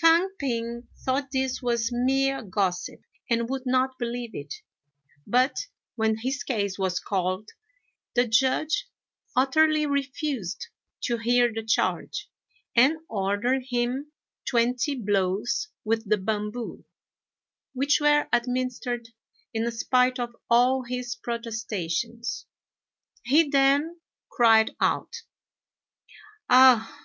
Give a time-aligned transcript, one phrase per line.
[0.00, 4.54] Fang p'ing thought this was mere gossip, and would not believe it;
[5.26, 5.66] but,
[5.96, 7.48] when his case was called,
[8.14, 8.86] the Judge
[9.34, 10.68] utterly refused
[11.02, 12.30] to hear the charge,
[12.76, 14.12] and ordered him
[14.48, 16.84] twenty blows with the bamboo,
[17.72, 19.08] which were administered
[19.52, 22.46] in spite of all his protestations.
[23.24, 23.98] He then
[24.30, 25.16] cried out,
[26.48, 26.96] "Ah!